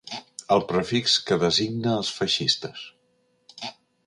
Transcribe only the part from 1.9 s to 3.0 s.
els feixistes.